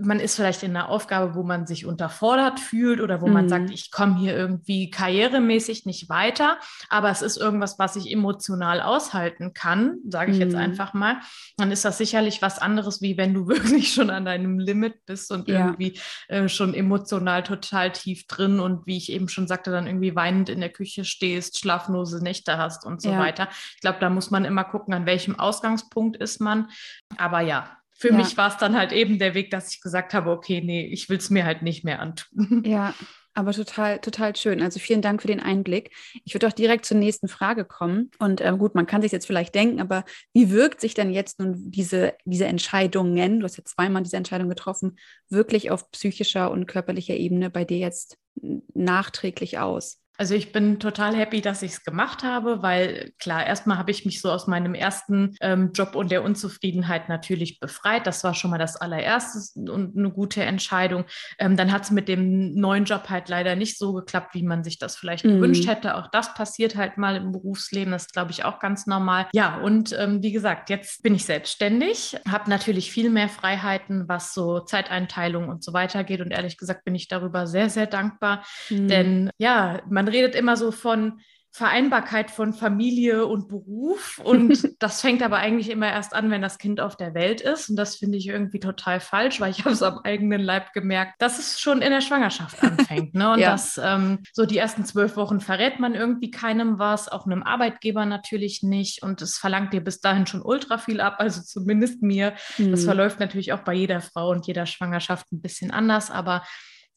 man 0.00 0.20
ist 0.20 0.36
vielleicht 0.36 0.62
in 0.62 0.76
einer 0.76 0.88
Aufgabe, 0.88 1.34
wo 1.34 1.42
man 1.42 1.66
sich 1.66 1.86
unterfordert 1.86 2.60
fühlt 2.60 3.00
oder 3.00 3.20
wo 3.20 3.26
mhm. 3.26 3.32
man 3.32 3.48
sagt, 3.48 3.66
mhm. 3.66 3.72
ich 3.72 3.90
komme 3.90 4.18
hier 4.18 4.36
irgendwie 4.36 4.90
karrieremäßig 4.90 5.86
nicht 5.86 6.08
weiter, 6.08 6.58
aber 6.88 7.10
es 7.10 7.22
ist 7.22 7.36
irgendwas, 7.36 7.78
was 7.78 7.96
ich 7.96 8.10
emotional 8.10 8.80
aushalten 8.80 9.54
kann, 9.54 9.98
sage 10.08 10.32
ich 10.32 10.38
mhm. 10.38 10.42
jetzt 10.42 10.54
einfach 10.54 10.94
mal, 10.94 11.20
dann 11.56 11.70
ist 11.70 11.84
das 11.84 11.98
sicherlich 11.98 12.42
was 12.42 12.58
anderes, 12.58 13.02
wie 13.02 13.16
wenn 13.16 13.34
du 13.34 13.46
wirklich 13.48 13.92
schon 13.92 14.10
an 14.10 14.24
deinem 14.24 14.58
Limit 14.58 15.04
bist 15.06 15.30
und 15.30 15.48
ja. 15.48 15.66
irgendwie 15.66 15.98
äh, 16.28 16.48
schon 16.48 16.74
emotional 16.74 17.42
total 17.42 17.92
tief 17.92 18.26
drin 18.26 18.60
und 18.60 18.86
wie 18.86 18.96
ich 18.96 19.12
eben 19.12 19.28
schon 19.28 19.46
sagte, 19.46 19.70
dann 19.70 19.86
irgendwie 19.86 20.16
weinend 20.16 20.48
in 20.48 20.60
der 20.60 20.70
Küche 20.70 21.04
stehst, 21.04 21.58
schlaflose 21.58 22.22
Nächte 22.22 22.58
hast 22.58 22.84
und 22.84 23.02
so 23.02 23.10
ja. 23.10 23.18
weiter. 23.18 23.48
Ich 23.74 23.80
glaube, 23.80 23.98
da 24.00 24.10
muss 24.10 24.30
man 24.30 24.44
immer 24.44 24.64
gucken, 24.64 24.94
an 24.94 25.06
welchem 25.06 25.38
Ausgangspunkt 25.38 26.16
ist 26.16 26.40
man. 26.40 26.68
Aber 27.16 27.40
ja, 27.40 27.81
für 28.02 28.08
ja. 28.08 28.16
mich 28.16 28.36
war 28.36 28.48
es 28.48 28.56
dann 28.56 28.76
halt 28.76 28.90
eben 28.90 29.20
der 29.20 29.34
Weg, 29.34 29.52
dass 29.52 29.72
ich 29.72 29.80
gesagt 29.80 30.12
habe, 30.12 30.32
okay, 30.32 30.60
nee, 30.60 30.84
ich 30.86 31.08
will 31.08 31.18
es 31.18 31.30
mir 31.30 31.44
halt 31.44 31.62
nicht 31.62 31.84
mehr 31.84 32.00
antun. 32.00 32.64
Ja, 32.66 32.94
Aber 33.32 33.52
total, 33.52 34.00
total 34.00 34.34
schön. 34.34 34.60
Also 34.60 34.80
vielen 34.80 35.02
Dank 35.02 35.22
für 35.22 35.28
den 35.28 35.38
Einblick. 35.38 35.94
Ich 36.24 36.34
würde 36.34 36.48
auch 36.48 36.52
direkt 36.52 36.84
zur 36.84 36.96
nächsten 36.96 37.28
Frage 37.28 37.64
kommen. 37.64 38.10
Und 38.18 38.40
äh, 38.40 38.52
gut, 38.58 38.74
man 38.74 38.86
kann 38.86 39.02
sich 39.02 39.12
jetzt 39.12 39.26
vielleicht 39.26 39.54
denken, 39.54 39.80
aber 39.80 40.04
wie 40.32 40.50
wirkt 40.50 40.80
sich 40.80 40.94
denn 40.94 41.12
jetzt 41.12 41.38
nun 41.38 41.70
diese, 41.70 42.14
diese 42.24 42.46
Entscheidungen, 42.46 43.38
du 43.38 43.44
hast 43.44 43.56
ja 43.56 43.64
zweimal 43.64 44.02
diese 44.02 44.16
Entscheidung 44.16 44.48
getroffen, 44.48 44.98
wirklich 45.28 45.70
auf 45.70 45.88
psychischer 45.92 46.50
und 46.50 46.66
körperlicher 46.66 47.14
Ebene 47.14 47.50
bei 47.50 47.64
dir 47.64 47.78
jetzt 47.78 48.18
nachträglich 48.74 49.60
aus? 49.60 50.01
Also 50.22 50.36
ich 50.36 50.52
bin 50.52 50.78
total 50.78 51.16
happy, 51.16 51.40
dass 51.40 51.62
ich 51.62 51.72
es 51.72 51.82
gemacht 51.82 52.22
habe, 52.22 52.62
weil 52.62 53.12
klar, 53.18 53.44
erstmal 53.44 53.76
habe 53.76 53.90
ich 53.90 54.04
mich 54.04 54.20
so 54.20 54.30
aus 54.30 54.46
meinem 54.46 54.72
ersten 54.72 55.34
ähm, 55.40 55.72
Job 55.74 55.96
und 55.96 56.12
der 56.12 56.22
Unzufriedenheit 56.22 57.08
natürlich 57.08 57.58
befreit. 57.58 58.06
Das 58.06 58.22
war 58.22 58.32
schon 58.32 58.52
mal 58.52 58.58
das 58.58 58.76
allererste 58.76 59.58
und 59.68 59.96
eine 59.96 60.12
gute 60.12 60.44
Entscheidung. 60.44 61.06
Ähm, 61.40 61.56
dann 61.56 61.72
hat 61.72 61.82
es 61.82 61.90
mit 61.90 62.06
dem 62.06 62.54
neuen 62.54 62.84
Job 62.84 63.08
halt 63.08 63.30
leider 63.30 63.56
nicht 63.56 63.76
so 63.76 63.94
geklappt, 63.94 64.32
wie 64.34 64.44
man 64.44 64.62
sich 64.62 64.78
das 64.78 64.94
vielleicht 64.94 65.24
mhm. 65.24 65.40
gewünscht 65.40 65.66
hätte. 65.66 65.96
Auch 65.96 66.06
das 66.06 66.34
passiert 66.34 66.76
halt 66.76 66.98
mal 66.98 67.16
im 67.16 67.32
Berufsleben. 67.32 67.90
Das 67.90 68.02
ist, 68.02 68.12
glaube 68.12 68.30
ich, 68.30 68.44
auch 68.44 68.60
ganz 68.60 68.86
normal. 68.86 69.26
Ja, 69.32 69.56
und 69.56 69.92
ähm, 69.98 70.22
wie 70.22 70.30
gesagt, 70.30 70.70
jetzt 70.70 71.02
bin 71.02 71.16
ich 71.16 71.24
selbstständig, 71.24 72.16
habe 72.30 72.48
natürlich 72.48 72.92
viel 72.92 73.10
mehr 73.10 73.28
Freiheiten, 73.28 74.08
was 74.08 74.34
so 74.34 74.60
Zeiteinteilung 74.60 75.48
und 75.48 75.64
so 75.64 75.72
weiter 75.72 76.04
geht. 76.04 76.20
Und 76.20 76.30
ehrlich 76.30 76.58
gesagt 76.58 76.84
bin 76.84 76.94
ich 76.94 77.08
darüber 77.08 77.48
sehr, 77.48 77.68
sehr 77.68 77.88
dankbar. 77.88 78.44
Mhm. 78.70 78.86
Denn 78.86 79.30
ja, 79.36 79.80
man 79.88 80.02
man 80.02 80.11
redet 80.12 80.34
immer 80.34 80.56
so 80.56 80.70
von 80.70 81.20
Vereinbarkeit 81.54 82.30
von 82.30 82.54
Familie 82.54 83.26
und 83.26 83.48
Beruf. 83.48 84.18
Und 84.24 84.74
das 84.78 85.02
fängt 85.02 85.22
aber 85.22 85.36
eigentlich 85.36 85.68
immer 85.68 85.86
erst 85.86 86.14
an, 86.14 86.30
wenn 86.30 86.40
das 86.40 86.56
Kind 86.56 86.80
auf 86.80 86.96
der 86.96 87.12
Welt 87.12 87.42
ist. 87.42 87.68
Und 87.68 87.76
das 87.76 87.96
finde 87.96 88.16
ich 88.16 88.26
irgendwie 88.26 88.58
total 88.58 89.00
falsch, 89.00 89.38
weil 89.38 89.50
ich 89.50 89.58
habe 89.58 89.72
es 89.72 89.82
am 89.82 89.98
eigenen 89.98 90.40
Leib 90.40 90.72
gemerkt, 90.72 91.20
dass 91.20 91.38
es 91.38 91.60
schon 91.60 91.82
in 91.82 91.90
der 91.90 92.00
Schwangerschaft 92.00 92.62
anfängt. 92.62 93.14
Ne? 93.14 93.32
Und 93.32 93.38
ja. 93.38 93.50
dass 93.50 93.76
ähm, 93.76 94.20
so 94.32 94.46
die 94.46 94.56
ersten 94.56 94.86
zwölf 94.86 95.16
Wochen 95.16 95.40
verrät 95.40 95.78
man 95.78 95.94
irgendwie 95.94 96.30
keinem 96.30 96.78
was, 96.78 97.10
auch 97.10 97.26
einem 97.26 97.42
Arbeitgeber 97.42 98.06
natürlich 98.06 98.62
nicht. 98.62 99.02
Und 99.02 99.20
es 99.20 99.36
verlangt 99.36 99.74
dir 99.74 99.82
bis 99.82 100.00
dahin 100.00 100.26
schon 100.26 100.40
ultra 100.40 100.78
viel 100.78 101.02
ab, 101.02 101.16
also 101.18 101.42
zumindest 101.42 102.00
mir. 102.00 102.32
Mhm. 102.56 102.70
Das 102.70 102.84
verläuft 102.84 103.20
natürlich 103.20 103.52
auch 103.52 103.60
bei 103.60 103.74
jeder 103.74 104.00
Frau 104.00 104.30
und 104.30 104.46
jeder 104.46 104.64
Schwangerschaft 104.64 105.30
ein 105.30 105.42
bisschen 105.42 105.70
anders, 105.70 106.10
aber 106.10 106.44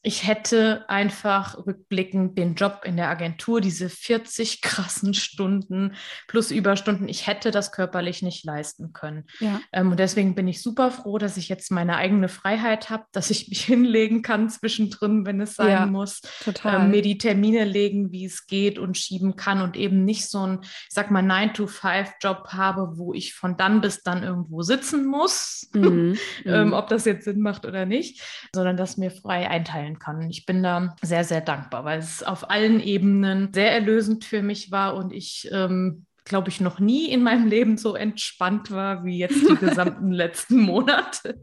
ich 0.06 0.24
hätte 0.24 0.88
einfach 0.88 1.66
rückblickend 1.66 2.38
den 2.38 2.54
Job 2.54 2.82
in 2.84 2.96
der 2.96 3.08
Agentur, 3.08 3.60
diese 3.60 3.88
40 3.88 4.62
krassen 4.62 5.14
Stunden 5.14 5.96
plus 6.28 6.52
Überstunden, 6.52 7.08
ich 7.08 7.26
hätte 7.26 7.50
das 7.50 7.72
körperlich 7.72 8.22
nicht 8.22 8.44
leisten 8.44 8.92
können. 8.92 9.24
Ja. 9.40 9.60
Ähm, 9.72 9.90
und 9.90 9.98
deswegen 9.98 10.36
bin 10.36 10.46
ich 10.46 10.62
super 10.62 10.92
froh, 10.92 11.18
dass 11.18 11.36
ich 11.36 11.48
jetzt 11.48 11.72
meine 11.72 11.96
eigene 11.96 12.28
Freiheit 12.28 12.88
habe, 12.88 13.02
dass 13.10 13.30
ich 13.30 13.48
mich 13.48 13.64
hinlegen 13.64 14.22
kann 14.22 14.48
zwischendrin, 14.48 15.26
wenn 15.26 15.40
es 15.40 15.56
sein 15.56 15.70
ja, 15.70 15.86
muss, 15.86 16.20
ähm, 16.64 16.92
mir 16.92 17.02
die 17.02 17.18
Termine 17.18 17.64
legen, 17.64 18.12
wie 18.12 18.26
es 18.26 18.46
geht 18.46 18.78
und 18.78 18.96
schieben 18.96 19.34
kann 19.34 19.60
und 19.60 19.76
eben 19.76 20.04
nicht 20.04 20.30
so 20.30 20.46
ein, 20.46 20.60
ich 20.62 20.90
sag 20.90 21.10
mal, 21.10 21.24
9-to-5-Job 21.24 22.50
habe, 22.52 22.96
wo 22.96 23.12
ich 23.12 23.34
von 23.34 23.56
dann 23.56 23.80
bis 23.80 24.04
dann 24.04 24.22
irgendwo 24.22 24.62
sitzen 24.62 25.04
muss, 25.04 25.68
mhm. 25.74 26.16
ähm, 26.44 26.68
mhm. 26.68 26.72
ob 26.74 26.86
das 26.90 27.06
jetzt 27.06 27.24
Sinn 27.24 27.40
macht 27.40 27.66
oder 27.66 27.86
nicht, 27.86 28.22
sondern 28.54 28.76
das 28.76 28.96
mir 28.96 29.10
frei 29.10 29.50
einteilen 29.50 29.95
kann. 29.98 30.28
Ich 30.30 30.46
bin 30.46 30.62
da 30.62 30.96
sehr, 31.02 31.24
sehr 31.24 31.40
dankbar, 31.40 31.84
weil 31.84 31.98
es 31.98 32.22
auf 32.22 32.50
allen 32.50 32.80
Ebenen 32.80 33.52
sehr 33.52 33.72
erlösend 33.72 34.24
für 34.24 34.42
mich 34.42 34.70
war 34.70 34.96
und 34.96 35.12
ich 35.12 35.48
ähm, 35.52 36.06
glaube 36.26 36.48
ich, 36.50 36.60
noch 36.60 36.80
nie 36.80 37.08
in 37.10 37.22
meinem 37.22 37.46
Leben 37.46 37.78
so 37.78 37.94
entspannt 37.94 38.70
war 38.70 39.04
wie 39.04 39.18
jetzt 39.18 39.48
die 39.48 39.56
gesamten 39.60 40.10
letzten 40.10 40.58
Monate. 40.58 41.40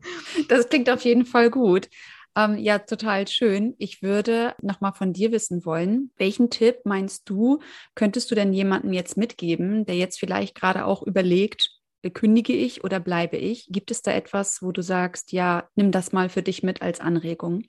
Das 0.49 0.69
klingt 0.69 0.89
auf 0.89 1.01
jeden 1.05 1.25
Fall 1.25 1.49
gut. 1.49 1.87
Ähm, 2.35 2.57
ja, 2.57 2.79
total 2.79 3.27
schön. 3.27 3.75
Ich 3.77 4.01
würde 4.01 4.55
nochmal 4.61 4.93
von 4.93 5.13
dir 5.13 5.31
wissen 5.31 5.65
wollen, 5.65 6.11
welchen 6.17 6.49
Tipp 6.49 6.77
meinst 6.83 7.29
du, 7.29 7.59
könntest 7.95 8.29
du 8.31 8.35
denn 8.35 8.53
jemandem 8.53 8.93
jetzt 8.93 9.17
mitgeben, 9.17 9.85
der 9.85 9.95
jetzt 9.95 10.19
vielleicht 10.19 10.55
gerade 10.55 10.85
auch 10.85 11.03
überlegt, 11.03 11.69
kündige 12.13 12.53
ich 12.53 12.83
oder 12.83 12.99
bleibe 12.99 13.37
ich? 13.37 13.67
Gibt 13.69 13.91
es 13.91 14.01
da 14.01 14.11
etwas, 14.11 14.61
wo 14.61 14.71
du 14.71 14.81
sagst, 14.81 15.31
ja, 15.31 15.69
nimm 15.75 15.91
das 15.91 16.11
mal 16.11 16.27
für 16.27 16.41
dich 16.41 16.63
mit 16.63 16.81
als 16.81 16.99
Anregung? 16.99 17.63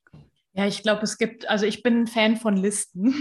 Ja, 0.57 0.69
ich 0.69 0.83
glaube, 0.83 1.03
es 1.03 1.19
gibt, 1.19 1.49
also 1.49 1.67
ich 1.67 1.83
bin 1.83 2.03
ein 2.03 2.07
Fan 2.07 2.37
von 2.37 2.57
Listen 2.57 3.13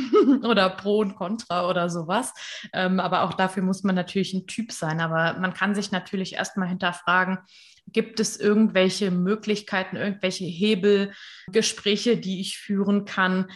oder 0.43 0.69
Pro 0.69 0.99
und 0.99 1.15
Contra 1.15 1.67
oder 1.67 1.89
sowas. 1.89 2.31
Ähm, 2.73 2.99
aber 2.99 3.23
auch 3.23 3.33
dafür 3.33 3.63
muss 3.63 3.83
man 3.83 3.95
natürlich 3.95 4.33
ein 4.33 4.45
Typ 4.45 4.71
sein. 4.71 5.01
Aber 5.01 5.39
man 5.39 5.53
kann 5.55 5.73
sich 5.73 5.91
natürlich 5.91 6.33
erstmal 6.33 6.67
hinterfragen, 6.69 7.39
gibt 7.87 8.19
es 8.19 8.39
irgendwelche 8.39 9.09
Möglichkeiten, 9.09 9.95
irgendwelche 9.95 10.45
Hebelgespräche, 10.45 12.17
die 12.17 12.39
ich 12.39 12.59
führen 12.59 13.05
kann, 13.05 13.47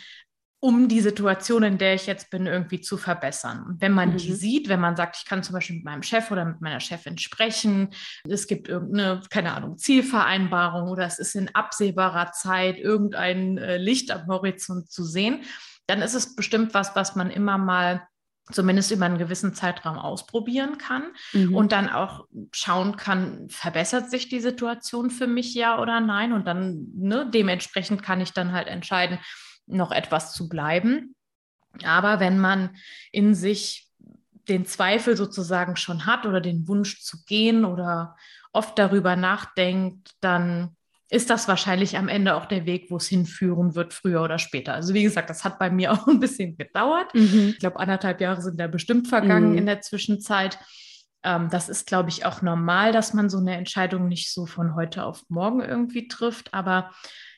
um 0.60 0.88
die 0.88 1.02
Situation, 1.02 1.62
in 1.64 1.78
der 1.78 1.94
ich 1.94 2.08
jetzt 2.08 2.32
bin, 2.32 2.48
irgendwie 2.48 2.82
zu 2.82 2.98
verbessern. 2.98 3.76
Wenn 3.80 3.92
man 3.92 4.14
mhm. 4.14 4.18
die 4.18 4.34
sieht, 4.34 4.70
wenn 4.70 4.80
man 4.80 4.96
sagt, 4.96 5.18
ich 5.18 5.26
kann 5.26 5.44
zum 5.44 5.54
Beispiel 5.54 5.76
mit 5.76 5.86
meinem 5.86 6.02
Chef 6.02 6.32
oder 6.32 6.46
mit 6.46 6.62
meiner 6.62 6.80
Chefin 6.80 7.18
sprechen, 7.18 7.90
es 8.28 8.48
gibt 8.48 8.68
irgendeine, 8.68 9.22
keine 9.30 9.54
Ahnung, 9.54 9.78
Zielvereinbarung 9.78 10.90
oder 10.90 11.06
es 11.06 11.20
ist 11.20 11.36
in 11.36 11.54
absehbarer 11.54 12.32
Zeit 12.32 12.78
irgendein 12.80 13.58
äh, 13.60 13.78
Licht 13.78 14.10
am 14.10 14.26
Horizont 14.28 14.90
zu 14.90 15.04
sehen, 15.04 15.44
dann 15.86 16.02
ist 16.02 16.16
es 16.16 16.36
bestimmt 16.36 16.74
was, 16.74 16.96
was 16.96 17.16
man 17.16 17.30
immer 17.30 17.58
mal 17.58 18.08
zumindest 18.52 18.92
über 18.92 19.06
einen 19.06 19.18
gewissen 19.18 19.54
Zeitraum 19.54 19.98
ausprobieren 19.98 20.78
kann 20.78 21.04
mhm. 21.34 21.54
und 21.54 21.72
dann 21.72 21.90
auch 21.90 22.26
schauen 22.52 22.96
kann, 22.96 23.50
verbessert 23.50 24.10
sich 24.10 24.30
die 24.30 24.40
Situation 24.40 25.10
für 25.10 25.28
mich 25.28 25.54
ja 25.54 25.80
oder 25.80 26.00
nein 26.00 26.32
und 26.32 26.48
dann 26.48 26.88
ne, 26.96 27.30
dementsprechend 27.30 28.04
kann 28.04 28.22
ich 28.22 28.32
dann 28.32 28.54
halt 28.54 28.68
entscheiden, 28.68 29.20
noch 29.68 29.92
etwas 29.92 30.34
zu 30.34 30.50
bleiben. 30.50 31.16
Aber 31.84 32.20
wenn 32.20 32.40
man 32.40 32.76
in 33.12 33.36
sich 33.36 33.88
den 34.48 34.66
Zweifel 34.66 35.18
sozusagen 35.18 35.76
schon 35.76 36.06
hat 36.06 36.26
oder 36.26 36.42
den 36.42 36.68
Wunsch 36.68 37.02
zu 37.02 37.24
gehen 37.26 37.66
oder 37.66 38.16
oft 38.54 38.80
darüber 38.80 39.16
nachdenkt, 39.16 40.12
dann 40.22 40.76
ist 41.10 41.30
das 41.30 41.48
wahrscheinlich 41.48 41.98
am 41.98 42.10
Ende 42.10 42.36
auch 42.36 42.46
der 42.46 42.66
Weg, 42.66 42.92
wo 42.92 42.98
es 42.98 43.08
hinführen 43.08 43.76
wird, 43.76 43.94
früher 43.94 44.22
oder 44.22 44.40
später. 44.40 44.74
Also 44.74 44.94
wie 44.94 45.04
gesagt, 45.04 45.30
das 45.30 45.46
hat 45.46 45.58
bei 45.60 45.70
mir 45.70 45.92
auch 45.94 46.08
ein 46.08 46.20
bisschen 46.20 46.58
gedauert. 46.58 47.14
Mhm. 47.14 47.50
Ich 47.50 47.60
glaube, 47.60 47.80
anderthalb 47.80 48.20
Jahre 48.20 48.42
sind 48.42 48.60
da 48.60 48.68
bestimmt 48.68 49.08
vergangen 49.08 49.52
mhm. 49.52 49.58
in 49.58 49.66
der 49.66 49.82
Zwischenzeit. 49.82 50.60
Ähm, 51.24 51.50
das 51.50 51.70
ist, 51.70 51.88
glaube 51.88 52.10
ich, 52.10 52.26
auch 52.26 52.42
normal, 52.42 52.92
dass 52.92 53.14
man 53.14 53.30
so 53.30 53.38
eine 53.38 53.56
Entscheidung 53.56 54.08
nicht 54.08 54.34
so 54.34 54.46
von 54.46 54.76
heute 54.76 55.06
auf 55.06 55.24
morgen 55.30 55.62
irgendwie 55.62 56.08
trifft. 56.08 56.54
Aber 56.54 56.92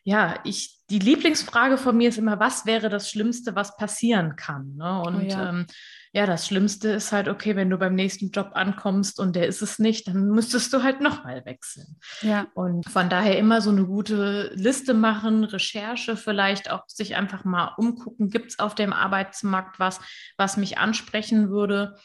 ja, 0.03 0.39
ich, 0.45 0.78
die 0.89 0.99
Lieblingsfrage 0.99 1.77
von 1.77 1.95
mir 1.95 2.09
ist 2.09 2.17
immer, 2.17 2.39
was 2.39 2.65
wäre 2.65 2.89
das 2.89 3.09
Schlimmste, 3.09 3.55
was 3.55 3.77
passieren 3.77 4.35
kann? 4.35 4.75
Ne? 4.75 5.01
Und 5.01 5.15
oh 5.15 5.19
ja. 5.21 5.49
Ähm, 5.49 5.65
ja. 6.11 6.25
das 6.25 6.47
Schlimmste 6.47 6.89
ist 6.89 7.11
halt, 7.11 7.27
okay, 7.27 7.55
wenn 7.55 7.69
du 7.69 7.77
beim 7.77 7.95
nächsten 7.95 8.31
Job 8.31 8.51
ankommst 8.53 9.19
und 9.19 9.35
der 9.35 9.47
ist 9.47 9.61
es 9.61 9.79
nicht, 9.79 10.07
dann 10.07 10.29
müsstest 10.29 10.73
du 10.73 10.81
halt 10.81 11.01
nochmal 11.01 11.45
wechseln. 11.45 11.97
Ja. 12.21 12.47
Und 12.53 12.89
von 12.89 13.09
daher 13.09 13.37
immer 13.37 13.61
so 13.61 13.69
eine 13.69 13.85
gute 13.85 14.51
Liste 14.55 14.93
machen, 14.93 15.43
Recherche 15.43 16.17
vielleicht 16.17 16.71
auch 16.71 16.83
sich 16.87 17.15
einfach 17.15 17.45
mal 17.45 17.73
umgucken, 17.77 18.29
gibt 18.29 18.51
es 18.51 18.59
auf 18.59 18.73
dem 18.73 18.93
Arbeitsmarkt 18.93 19.79
was, 19.79 19.99
was 20.37 20.57
mich 20.57 20.77
ansprechen 20.77 21.49
würde 21.49 21.95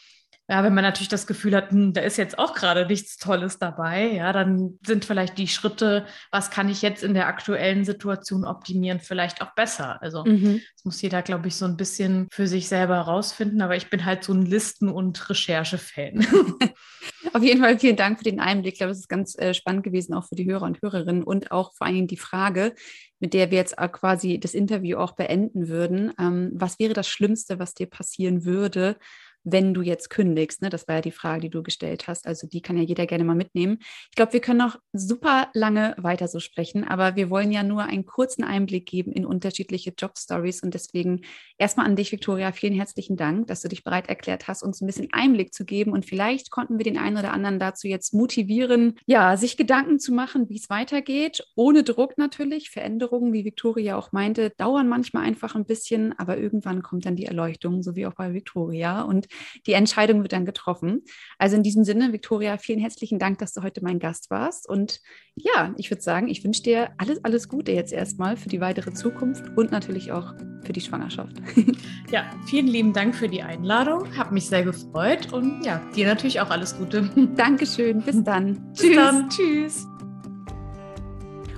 ja, 0.46 0.62
wenn 0.62 0.74
man 0.74 0.84
natürlich 0.84 1.08
das 1.08 1.26
Gefühl 1.26 1.56
hat, 1.56 1.70
hm, 1.70 1.94
da 1.94 2.02
ist 2.02 2.18
jetzt 2.18 2.38
auch 2.38 2.52
gerade 2.52 2.86
nichts 2.86 3.16
Tolles 3.16 3.58
dabei, 3.58 4.12
ja, 4.12 4.30
dann 4.30 4.78
sind 4.84 5.06
vielleicht 5.06 5.38
die 5.38 5.48
Schritte, 5.48 6.04
was 6.30 6.50
kann 6.50 6.68
ich 6.68 6.82
jetzt 6.82 7.02
in 7.02 7.14
der 7.14 7.28
aktuellen 7.28 7.86
Situation 7.86 8.44
optimieren, 8.44 9.00
vielleicht 9.00 9.40
auch 9.40 9.54
besser. 9.54 10.02
Also 10.02 10.22
mhm. 10.22 10.60
das 10.74 10.84
muss 10.84 11.00
jeder, 11.00 11.22
glaube 11.22 11.48
ich, 11.48 11.56
so 11.56 11.64
ein 11.64 11.78
bisschen 11.78 12.28
für 12.30 12.46
sich 12.46 12.68
selber 12.68 12.98
rausfinden. 12.98 13.62
Aber 13.62 13.74
ich 13.74 13.88
bin 13.88 14.04
halt 14.04 14.22
so 14.22 14.34
ein 14.34 14.44
Listen- 14.44 14.90
und 14.90 15.30
Recherche-Fan. 15.30 16.26
Auf 17.32 17.42
jeden 17.42 17.62
Fall 17.62 17.78
vielen 17.78 17.96
Dank 17.96 18.18
für 18.18 18.24
den 18.24 18.38
Einblick. 18.38 18.74
Ich 18.74 18.78
glaube, 18.78 18.92
es 18.92 18.98
ist 18.98 19.08
ganz 19.08 19.38
äh, 19.38 19.54
spannend 19.54 19.82
gewesen, 19.82 20.12
auch 20.12 20.28
für 20.28 20.36
die 20.36 20.44
Hörer 20.44 20.66
und 20.66 20.82
Hörerinnen 20.82 21.22
und 21.22 21.52
auch 21.52 21.72
vor 21.74 21.86
allen 21.86 21.96
Dingen 21.96 22.08
die 22.08 22.18
Frage, 22.18 22.74
mit 23.18 23.32
der 23.32 23.50
wir 23.50 23.56
jetzt 23.56 23.78
äh, 23.78 23.88
quasi 23.88 24.38
das 24.38 24.52
Interview 24.52 24.98
auch 24.98 25.12
beenden 25.12 25.68
würden. 25.68 26.12
Ähm, 26.18 26.50
was 26.52 26.78
wäre 26.78 26.92
das 26.92 27.08
Schlimmste, 27.08 27.58
was 27.58 27.72
dir 27.72 27.86
passieren 27.86 28.44
würde? 28.44 28.98
Wenn 29.44 29.74
du 29.74 29.82
jetzt 29.82 30.10
kündigst? 30.10 30.62
Ne? 30.62 30.70
Das 30.70 30.88
war 30.88 30.96
ja 30.96 31.00
die 31.00 31.10
Frage, 31.10 31.42
die 31.42 31.50
du 31.50 31.62
gestellt 31.62 32.08
hast. 32.08 32.26
Also 32.26 32.46
die 32.46 32.62
kann 32.62 32.76
ja 32.76 32.82
jeder 32.82 33.06
gerne 33.06 33.24
mal 33.24 33.34
mitnehmen. 33.34 33.78
Ich 34.10 34.16
glaube, 34.16 34.32
wir 34.32 34.40
können 34.40 34.58
noch 34.58 34.78
super 34.92 35.48
lange 35.54 35.94
weiter 35.98 36.28
so 36.28 36.40
sprechen, 36.40 36.84
aber 36.84 37.16
wir 37.16 37.30
wollen 37.30 37.52
ja 37.52 37.62
nur 37.62 37.82
einen 37.82 38.06
kurzen 38.06 38.44
Einblick 38.44 38.86
geben 38.86 39.12
in 39.12 39.26
unterschiedliche 39.26 39.92
Jobstories 39.96 40.62
und 40.62 40.74
deswegen 40.74 41.22
erstmal 41.58 41.86
an 41.86 41.96
dich, 41.96 42.10
Victoria, 42.12 42.52
vielen 42.52 42.74
herzlichen 42.74 43.16
Dank, 43.16 43.46
dass 43.46 43.60
du 43.60 43.68
dich 43.68 43.84
bereit 43.84 44.08
erklärt 44.08 44.48
hast, 44.48 44.62
uns 44.62 44.80
ein 44.80 44.86
bisschen 44.86 45.08
Einblick 45.12 45.52
zu 45.52 45.64
geben 45.64 45.92
und 45.92 46.06
vielleicht 46.06 46.50
konnten 46.50 46.78
wir 46.78 46.84
den 46.84 46.98
einen 46.98 47.18
oder 47.18 47.32
anderen 47.32 47.58
dazu 47.58 47.86
jetzt 47.86 48.14
motivieren, 48.14 48.94
ja, 49.06 49.36
sich 49.36 49.56
Gedanken 49.56 49.98
zu 49.98 50.12
machen, 50.12 50.48
wie 50.48 50.56
es 50.56 50.70
weitergeht, 50.70 51.46
ohne 51.54 51.82
Druck 51.84 52.18
natürlich. 52.18 52.70
Veränderungen, 52.70 53.32
wie 53.32 53.44
Victoria 53.44 53.96
auch 53.96 54.12
meinte, 54.12 54.50
dauern 54.50 54.88
manchmal 54.88 55.24
einfach 55.24 55.54
ein 55.54 55.66
bisschen, 55.66 56.18
aber 56.18 56.38
irgendwann 56.38 56.82
kommt 56.82 57.06
dann 57.06 57.16
die 57.16 57.26
Erleuchtung, 57.26 57.82
so 57.82 57.96
wie 57.96 58.06
auch 58.06 58.14
bei 58.14 58.32
Victoria 58.32 59.02
und 59.02 59.28
die 59.66 59.72
Entscheidung 59.72 60.22
wird 60.22 60.32
dann 60.32 60.46
getroffen. 60.46 61.02
Also 61.38 61.56
in 61.56 61.62
diesem 61.62 61.84
Sinne, 61.84 62.12
Viktoria, 62.12 62.58
vielen 62.58 62.80
herzlichen 62.80 63.18
Dank, 63.18 63.38
dass 63.38 63.52
du 63.52 63.62
heute 63.62 63.82
mein 63.82 63.98
Gast 63.98 64.30
warst. 64.30 64.68
Und 64.68 65.00
ja, 65.36 65.74
ich 65.76 65.90
würde 65.90 66.02
sagen, 66.02 66.28
ich 66.28 66.44
wünsche 66.44 66.62
dir 66.62 66.90
alles, 66.98 67.24
alles 67.24 67.48
Gute 67.48 67.72
jetzt 67.72 67.92
erstmal 67.92 68.36
für 68.36 68.48
die 68.48 68.60
weitere 68.60 68.92
Zukunft 68.92 69.44
und 69.56 69.72
natürlich 69.72 70.12
auch 70.12 70.34
für 70.64 70.72
die 70.72 70.80
Schwangerschaft. 70.80 71.36
Ja, 72.10 72.30
vielen 72.46 72.68
lieben 72.68 72.92
Dank 72.92 73.14
für 73.16 73.28
die 73.28 73.42
Einladung. 73.42 74.16
Habe 74.16 74.34
mich 74.34 74.46
sehr 74.46 74.62
gefreut 74.62 75.32
und 75.32 75.64
ja, 75.64 75.80
dir 75.96 76.06
natürlich 76.06 76.40
auch 76.40 76.50
alles 76.50 76.76
Gute. 76.76 77.10
Dankeschön. 77.36 78.02
Bis 78.02 78.22
dann. 78.22 78.70
Bis 78.70 78.82
Tschüss. 78.82 78.94
Dann. 78.94 79.28
Tschüss. 79.30 79.93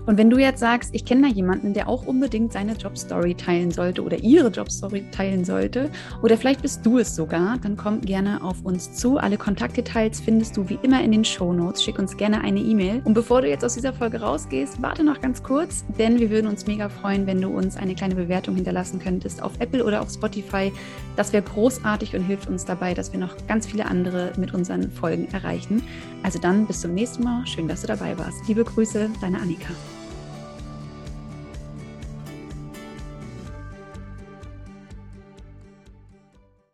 Und 0.06 0.18
wenn 0.18 0.30
du 0.30 0.38
jetzt 0.38 0.60
sagst, 0.60 0.94
ich 0.94 1.04
kenne 1.04 1.28
da 1.28 1.34
jemanden, 1.34 1.75
der 1.75 1.88
auch 1.88 2.06
unbedingt 2.06 2.52
seine 2.52 2.72
Jobstory 2.72 3.34
teilen 3.34 3.72
sollte 3.72 4.02
oder 4.02 4.18
ihre 4.18 4.48
Jobstory 4.48 5.04
teilen 5.10 5.44
sollte, 5.44 5.90
oder 6.22 6.36
vielleicht 6.36 6.62
bist 6.62 6.86
du 6.86 6.98
es 6.98 7.14
sogar, 7.14 7.58
dann 7.58 7.76
komm 7.76 8.00
gerne 8.00 8.42
auf 8.42 8.64
uns 8.64 8.92
zu. 8.94 9.18
Alle 9.18 9.36
Kontaktdetails 9.36 10.20
findest 10.20 10.56
du 10.56 10.68
wie 10.68 10.78
immer 10.82 11.02
in 11.02 11.12
den 11.12 11.25
Show 11.25 11.52
Notes. 11.52 11.82
Schick 11.82 11.98
uns 11.98 12.16
gerne 12.16 12.40
eine 12.40 12.60
E-Mail. 12.60 13.02
Und 13.04 13.14
bevor 13.14 13.42
du 13.42 13.48
jetzt 13.48 13.64
aus 13.64 13.75
dieser 13.75 13.92
Folge 13.92 14.20
rausgehst, 14.20 14.80
warte 14.80 15.02
noch 15.02 15.20
ganz 15.20 15.42
kurz, 15.42 15.84
denn 15.98 16.20
wir 16.20 16.30
würden 16.30 16.46
uns 16.46 16.66
mega 16.66 16.88
freuen, 16.88 17.26
wenn 17.26 17.40
du 17.40 17.48
uns 17.48 17.76
eine 17.76 17.94
kleine 17.94 18.14
Bewertung 18.14 18.54
hinterlassen 18.54 19.00
könntest 19.00 19.42
auf 19.42 19.52
Apple 19.58 19.84
oder 19.84 20.00
auf 20.00 20.10
Spotify. 20.10 20.72
Das 21.16 21.32
wäre 21.32 21.42
großartig 21.42 22.14
und 22.14 22.22
hilft 22.22 22.48
uns 22.48 22.64
dabei, 22.64 22.94
dass 22.94 23.12
wir 23.12 23.18
noch 23.18 23.34
ganz 23.48 23.66
viele 23.66 23.86
andere 23.86 24.32
mit 24.36 24.54
unseren 24.54 24.90
Folgen 24.92 25.28
erreichen. 25.32 25.82
Also 26.22 26.38
dann 26.38 26.66
bis 26.66 26.80
zum 26.80 26.94
nächsten 26.94 27.25
Mal. 27.25 27.46
Schön, 27.46 27.68
dass 27.68 27.80
du 27.80 27.86
dabei 27.86 28.16
warst. 28.18 28.46
Liebe 28.46 28.64
Grüße, 28.64 29.10
deine 29.20 29.40
Annika. 29.40 29.72